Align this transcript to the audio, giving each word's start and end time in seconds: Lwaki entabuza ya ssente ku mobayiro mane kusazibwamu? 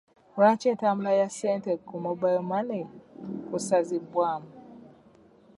Lwaki 0.35 0.65
entabuza 0.71 1.11
ya 1.19 1.27
ssente 1.31 1.71
ku 1.87 1.93
mobayiro 2.03 2.41
mane 2.51 2.77
kusazibwamu? 3.47 4.49